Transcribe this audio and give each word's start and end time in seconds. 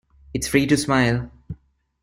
It's 0.33 0.47
free 0.47 0.65
to 0.65 0.77
smile. 0.77 1.29